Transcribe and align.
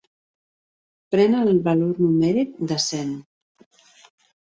Pren 1.15 1.35
el 1.39 1.59
valor 1.67 1.99
numèric 2.05 2.57
de 2.73 2.79
cent. 2.87 3.13